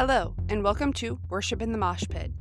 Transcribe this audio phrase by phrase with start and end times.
[0.00, 2.32] Hello, and welcome to Worship in the Mosh Pit.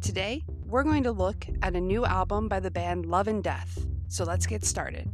[0.00, 3.84] Today, we're going to look at a new album by the band Love and Death.
[4.06, 5.10] So let's get started.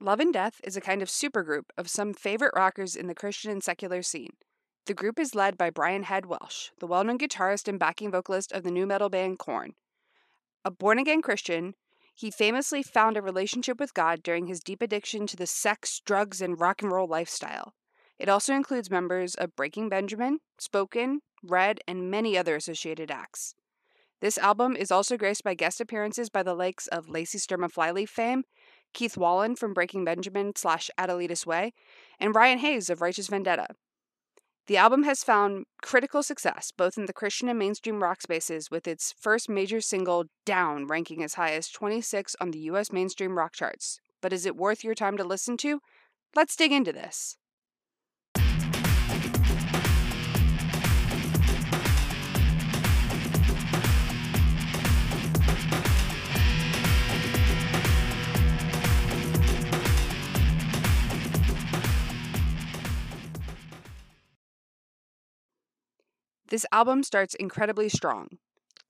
[0.00, 3.50] Love and Death is a kind of supergroup of some favorite rockers in the Christian
[3.50, 4.32] and secular scene.
[4.86, 8.52] The group is led by Brian Head Welch, the well known guitarist and backing vocalist
[8.52, 9.74] of the nu metal band Korn.
[10.64, 11.74] A born again Christian,
[12.14, 16.40] he famously found a relationship with God during his deep addiction to the sex, drugs,
[16.40, 17.72] and rock and roll lifestyle.
[18.18, 23.54] It also includes members of Breaking Benjamin, Spoken, Red, and many other associated acts.
[24.20, 27.72] This album is also graced by guest appearances by the likes of Lacey Sturm of
[27.72, 28.42] Flyleaf fame,
[28.92, 31.72] Keith Wallen from Breaking Benjamin slash Adelitas Way,
[32.18, 33.68] and Ryan Hayes of Righteous Vendetta.
[34.66, 38.86] The album has found critical success both in the Christian and mainstream rock spaces, with
[38.86, 43.52] its first major single, Down, ranking as high as 26 on the US mainstream rock
[43.52, 44.00] charts.
[44.20, 45.80] But is it worth your time to listen to?
[46.36, 47.36] Let's dig into this.
[66.50, 68.28] This album starts incredibly strong.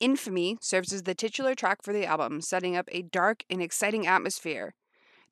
[0.01, 4.07] Infamy serves as the titular track for the album, setting up a dark and exciting
[4.07, 4.75] atmosphere.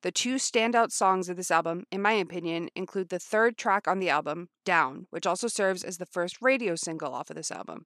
[0.03, 3.97] The two standout songs of this album, in my opinion, include the third track on
[3.97, 7.85] the album, Down, which also serves as the first radio single off of this album.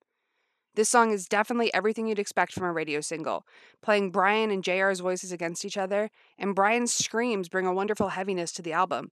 [0.76, 3.46] This song is definitely everything you'd expect from a radio single,
[3.82, 8.52] playing Brian and JR's voices against each other, and Brian's screams bring a wonderful heaviness
[8.54, 9.10] to the album.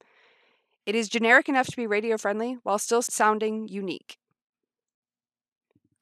[0.86, 4.18] It is generic enough to be radio friendly while still sounding unique.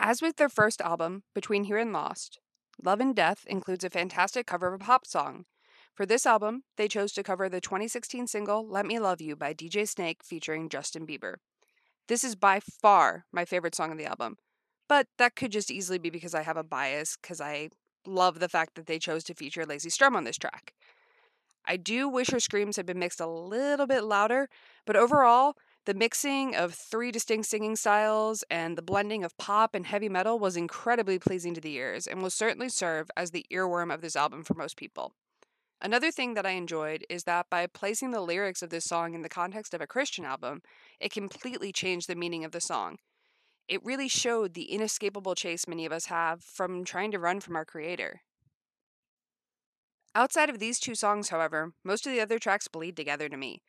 [0.01, 2.39] As with their first album, Between Here and Lost,
[2.81, 5.43] Love and Death includes a fantastic cover of a pop song.
[5.93, 9.53] For this album, they chose to cover the 2016 single Let Me Love You by
[9.53, 11.35] DJ Snake featuring Justin Bieber.
[12.07, 14.37] This is by far my favorite song on the album,
[14.87, 17.67] but that could just easily be because I have a bias because I
[18.07, 20.73] love the fact that they chose to feature Lacey Sturm on this track.
[21.65, 24.47] I do wish her screams had been mixed a little bit louder,
[24.85, 25.55] but overall,
[25.89, 30.37] the mixing of three distinct singing styles and the blending of pop and heavy metal
[30.37, 34.15] was incredibly pleasing to the ears and will certainly serve as the earworm of this
[34.15, 35.15] album for most people.
[35.81, 39.23] Another thing that I enjoyed is that by placing the lyrics of this song in
[39.23, 40.61] the context of a Christian album,
[40.99, 42.97] it completely changed the meaning of the song.
[43.67, 47.55] It really showed the inescapable chase many of us have from trying to run from
[47.55, 48.21] our Creator.
[50.13, 53.63] Outside of these two songs, however, most of the other tracks bleed together to me.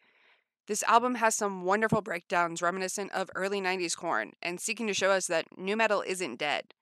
[0.70, 5.10] This album has some wonderful breakdowns reminiscent of early 90s Korn and seeking to show
[5.10, 6.74] us that nu metal isn't dead.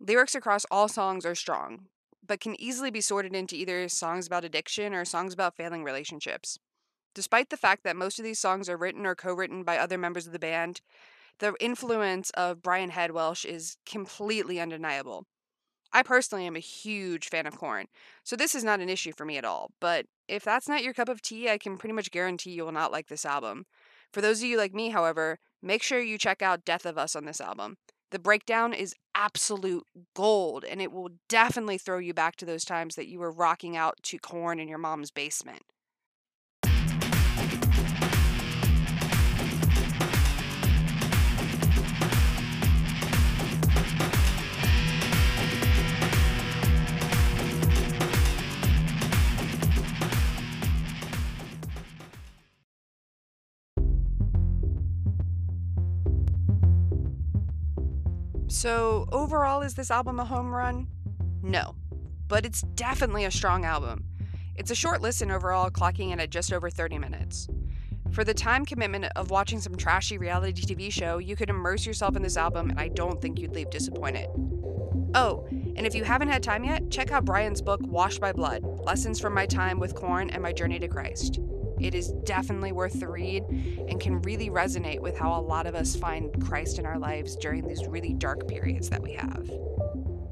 [0.00, 1.88] Lyrics across all songs are strong,
[2.26, 6.58] but can easily be sorted into either songs about addiction or songs about failing relationships.
[7.12, 9.98] Despite the fact that most of these songs are written or co written by other
[9.98, 10.80] members of the band,
[11.40, 15.26] the influence of Brian Head Welch is completely undeniable.
[15.92, 17.86] I personally am a huge fan of Korn,
[18.22, 19.70] so this is not an issue for me at all.
[19.80, 22.72] But if that's not your cup of tea, I can pretty much guarantee you will
[22.72, 23.66] not like this album.
[24.12, 27.16] For those of you like me, however, make sure you check out Death of Us
[27.16, 27.76] on this album.
[28.10, 32.96] The breakdown is absolute gold, and it will definitely throw you back to those times
[32.96, 35.62] that you were rocking out to Korn in your mom's basement.
[58.50, 60.88] So, overall, is this album a home run?
[61.40, 61.76] No,
[62.26, 64.04] but it's definitely a strong album.
[64.56, 67.46] It's a short listen overall, clocking in at just over 30 minutes.
[68.10, 72.16] For the time commitment of watching some trashy reality TV show, you could immerse yourself
[72.16, 74.26] in this album, and I don't think you'd leave disappointed.
[75.14, 75.46] Oh,
[75.76, 79.20] and if you haven't had time yet, check out Brian's book, Washed by Blood Lessons
[79.20, 81.38] from My Time with Korn and My Journey to Christ.
[81.80, 85.74] It is definitely worth the read and can really resonate with how a lot of
[85.74, 89.50] us find Christ in our lives during these really dark periods that we have.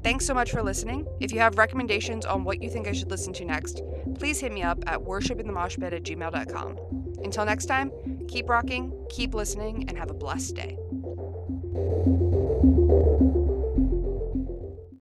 [0.03, 1.05] Thanks so much for listening.
[1.19, 3.81] If you have recommendations on what you think I should listen to next,
[4.15, 6.77] please hit me up at worshipinthemoshpit at gmail.com.
[7.23, 7.91] Until next time,
[8.27, 10.77] keep rocking, keep listening, and have a blessed day.